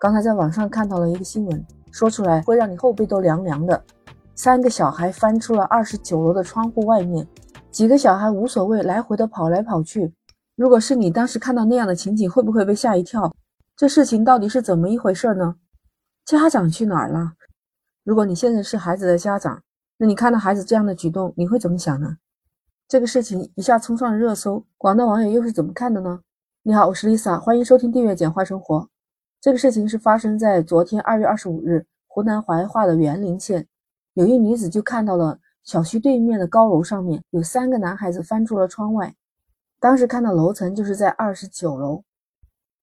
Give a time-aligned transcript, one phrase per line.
[0.00, 3.82] 刚才在网上看到了一个新闻，说出来会让你后背都凉凉的。
[4.36, 7.26] 三个小孩翻出了二十九楼的窗户外面，
[7.72, 10.14] 几个小孩无所谓，来回的跑来跑去。
[10.54, 13.34] 如果是你当时看到那样的情景，会不会被吓一跳？
[13.76, 15.56] 这事情到底是怎么一回事呢？
[16.24, 17.32] 家长去哪儿了？
[18.04, 19.60] 如果你现在是孩子的家长，
[19.96, 22.18] 那你看到孩子这样的举动，你会怎么想呢？
[22.86, 26.20] 这个事情一下冲上了热搜，广大网友又是怎么看的呢？
[26.62, 28.88] 你好，我是 Lisa，欢迎收听订阅简化生活。
[29.40, 33.68] 这个事情是发生在昨天二月二十五日，湖南怀化的沅陵县，
[34.14, 39.14] 有一女子就看到了小区对面的高楼上面有三个男孩子翻出了窗外，
[39.78, 42.02] 当时看到楼层就是在二十九楼，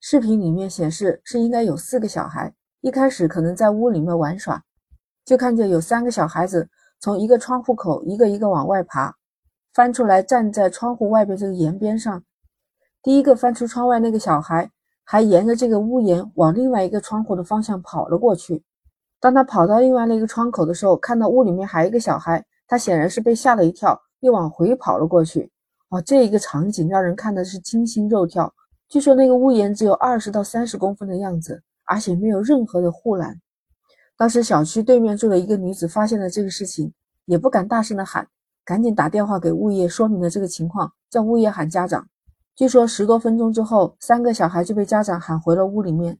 [0.00, 4.62] 视频里面显示是应该有四个小孩，一开始可能在屋里面玩耍，
[5.24, 6.68] 就看见有三个小孩子
[7.00, 9.16] 从一个窗户口一个一个往外爬。
[9.72, 12.22] 翻出来，站在窗户外边这个檐边上。
[13.02, 14.70] 第一个翻出窗外那个小孩，
[15.04, 18.64] 还沿着这个屋檐往另外一个窗户的方向跑了过去。
[19.20, 25.50] 当他跑到另外那个窗口的时候，看到屋里面还有一个小孩，他显然是被吓了一跳，又往回跑了过去。
[25.90, 28.52] 哦，这一个场景让人看的是惊心肉跳。
[28.88, 33.40] 据说那个屋檐只有二十到三十公分的样子，而且没有任何的护栏。
[34.16, 36.92] 当时小区对面住的一个女子发现了这个事情，
[37.24, 38.28] 也不敢大声的喊。
[38.64, 42.06] 赶紧打电话给物业说明了这个情况，叫物业喊家长。
[42.56, 46.16] 据说十多分钟之后，三个小孩就被家长喊回了屋里面。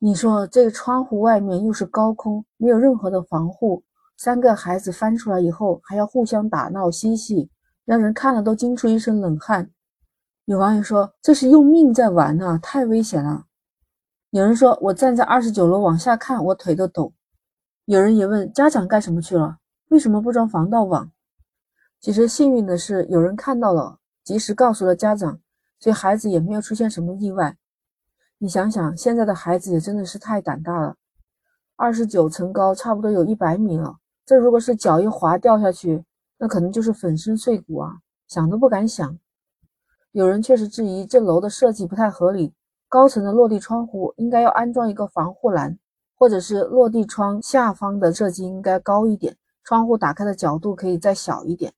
[0.00, 3.84] 你说这个窗户外面又是高空，没有任何的防护，
[4.16, 7.48] 三个孩子翻出来以后还要互相打闹嬉戏，
[7.84, 9.70] 让人看了都惊出一身冷汗。
[10.46, 13.44] 有网友说这是用命在玩啊，太危险了。
[14.30, 17.12] 有人说我站在二十九楼往下看，我腿都抖。
[17.84, 19.58] 有人也问家长干什么去了？
[19.90, 21.12] 为什么不装防盗网？
[22.00, 25.38] 其实幸运的是，有人看到了，及时告诉了家长，
[25.80, 27.56] 所以孩子也没有出现什么意外。
[28.38, 30.96] 你想想，现在的孩子也真的是太胆大了。
[31.76, 36.04] 二十九层高，差不多有一百米了，这如果是脚一滑掉下去，
[36.38, 39.18] 那可能就是粉身碎骨啊，想都不敢想。
[40.12, 42.52] 有人确实质疑这楼的设计不太合理，
[42.88, 45.78] 高层的落地窗户应该要安装一个防护栏，
[46.16, 51.72] 或者是落地窗下方的设计应该高一点，窗户打开的角度可以再小一点。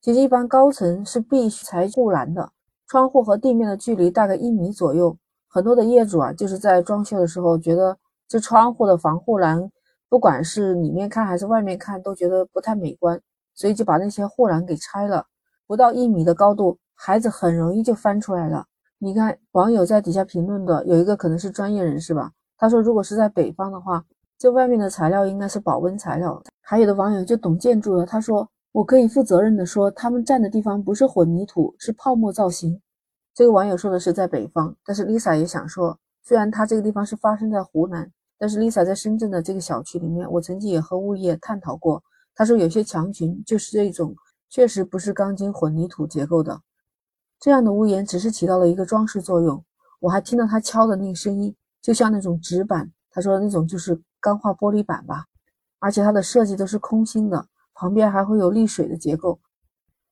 [0.00, 2.52] 其实一般高层是必须拆护栏的，
[2.88, 5.14] 窗户和地面的距离大概一米左右。
[5.46, 9.70] 很多的业主啊，就是在装修的时候觉得这窗户的防护栏，
[10.08, 13.20] 不管是里面看还是外面看，都觉得不太美观，
[13.54, 15.26] 所以就把那些护栏给拆了。
[15.66, 18.64] 不到一米的高度，孩子很容易就翻出来了。
[18.98, 24.02] 你看网友在底下评论的有一个可能是专业人士吧，他说如果是在北方的话，
[24.38, 26.42] 这外面的材料应该是保温材料。
[26.62, 28.48] 还有的网友就懂建筑的，他说。
[28.78, 32.80] 我可以负责任的说，他们站的地方不是混凝土，是泡沫造型。
[33.34, 42.00] 这个网友说的是在北方，但是 Lisa 也想说，虽然他这个地方是发生在湖南，但是 Lisa 在深圳的这个小区里面，我曾经也和物业探讨过，
[42.36, 44.14] 他说有些墙群就是这种，
[44.48, 46.60] 确实不是钢筋混凝土结构的，
[47.40, 49.64] 这样的屋檐只是起到了一个装饰作用。
[49.98, 51.52] 我还听到他敲的那个声音，
[51.82, 55.24] 就像那种纸板，他说那种就是钢化玻璃板吧，
[55.80, 57.44] 而且它的设计都是空心的。
[57.78, 59.38] 旁边还会有沥水的结构，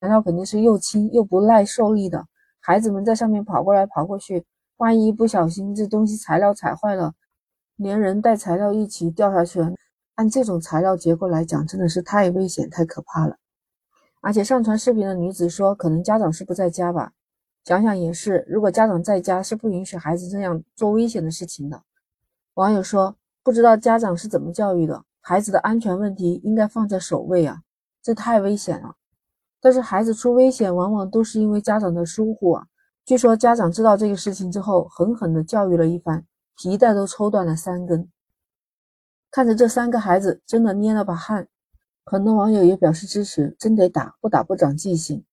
[0.00, 2.26] 材料肯定是又轻又不耐受力的。
[2.58, 4.46] 孩子们在上面跑过来跑过去，
[4.78, 7.12] 万一不小心这东西材料踩坏了，
[7.76, 9.74] 连人带材料一起掉下去了。
[10.14, 13.36] 按这种材料结构来讲，真的是太危险、太可怕了。
[14.22, 17.12] 而且上传视频的女子说，可能家长是不在家吧？
[17.66, 21.82] 想想也是，如果家长在家，是不允许孩子这样做危险的事情的。
[22.54, 25.04] 网友说，不知道家长是怎么教育的。
[25.20, 27.62] 孩子的安全问题应该放在首位啊，
[28.02, 28.96] 这太危险了。
[29.60, 32.66] 但是孩子出危险，往往都是因为家长的疏忽啊。
[33.04, 36.24] 据说家长知道这个事情之后，狠狠地教育了一番，
[36.56, 38.08] 皮带都抽断了三根。
[39.30, 41.48] 看着这三个孩子，真的捏了把汗。
[42.04, 45.24] 很多网友也表示支持，真得打，不打不长记性。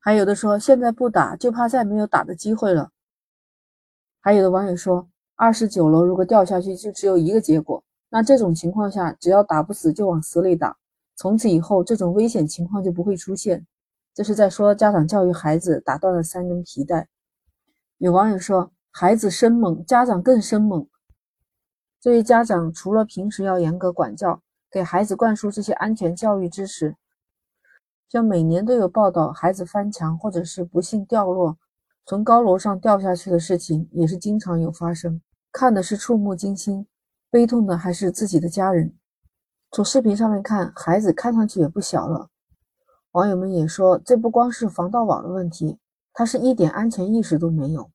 [0.00, 2.90] 还有的说，现在不打，就怕再没有打的机会了。
[4.20, 7.84] 还有的网友说，二十九楼如果掉下去，就只有一个结果。
[8.10, 10.76] 那这种情况下，只要打不死就往死里打，
[11.14, 13.66] 从此以后这种危险情况就不会出现。
[14.14, 17.08] 这是在说家长教育孩子打断了三根皮带。
[17.98, 20.88] 有网友说，孩子生猛，家长更生猛。
[22.00, 24.40] 作为家长，除了平时要严格管教，
[24.70, 26.96] 给孩子灌输这些安全教育知识，
[28.08, 31.58] 像每年都有报道孩子翻墙或者是不幸掉落，
[32.06, 35.20] 从高楼上掉下去的事情，也是经常有发生，
[35.52, 36.86] 看的是触目惊心。
[37.30, 38.94] 悲痛的还是自己的家人。
[39.70, 42.30] 从视频上面看，孩子看上去也不小了。
[43.12, 45.78] 网友们也说，这不光是防盗网的问题，
[46.12, 47.90] 他是一点安全意识都没有。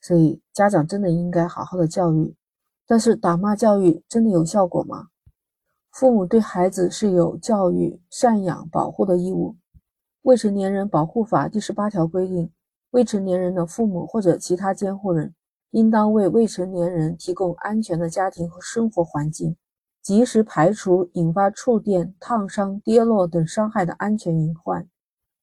[0.00, 2.34] 所以家长真的应该好好的教育。
[2.86, 5.08] 但是打骂教育真的有效果吗？
[5.92, 9.56] 父母对孩子是有教育、赡养、保护的义务。
[10.22, 12.50] 未成年人保护法第十八条规定，
[12.90, 15.34] 未成年人的父母或者其他监护人，
[15.72, 19.56] 应当为未成年人提供安全的家庭和生活环境，
[20.02, 24.86] 及时排除引发触电、烫伤、跌落等伤害的安全隐患。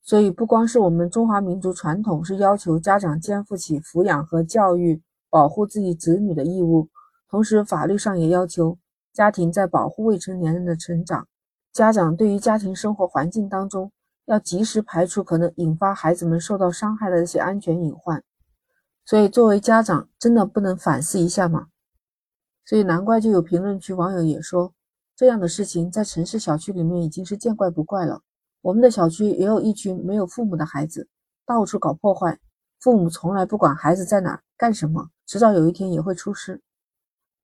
[0.02, 6.88] 所以，不光是我们中华民族传统是要求家长肩负起抚养和教育、保护自己子女的义务，
[7.30, 8.78] 同时法律上也要求。
[9.12, 11.28] 家庭在保护未成年人的成长，
[11.74, 13.92] 家长对于家庭生活环境当中
[14.26, 18.24] 要及时排除可能引发孩子们受到伤害的一些安全隐患。
[19.06, 21.68] 所以，作为家长，真的不能反思一下吗？
[22.66, 24.74] 所以，难怪就有评论区网友也说，
[25.16, 28.22] 这样的事情在城市小区里面已经是见怪不怪了。
[28.62, 31.08] 我们的小区也有一群没有父母的孩子，
[31.46, 32.40] 到处搞破坏，
[32.80, 36.62] 父母从来不管孩子在哪干什么，迟早有一天也会出事。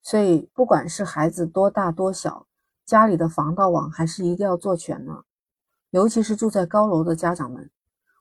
[0.02, 2.46] 所以，不管是孩子多大多小，
[2.84, 5.24] 家里的防盗网还是一定要做全呢。
[5.90, 7.70] 尤其是住在高楼的家长们，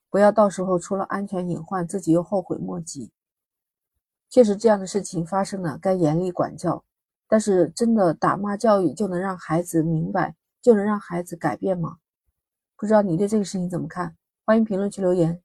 [0.10, 3.12] 不要到时候出了安全隐患，自己又后悔莫及。
[4.36, 6.84] 确实，这样的事情发生了，该严厉管教。
[7.26, 12.00] 但是，真的打骂教育就能让孩子明白，就能让孩子改变吗？
[12.76, 14.18] 不知道你对这个事情怎么看？
[14.46, 15.42] 欢迎评论区留言。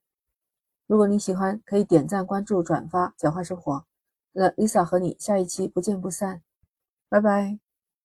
[0.89, 3.85] 如果你喜欢，可以点赞、关注、转发，简化生活。
[4.33, 6.43] 那 Lisa 和你下一期不见不散，
[7.09, 7.70] 拜拜。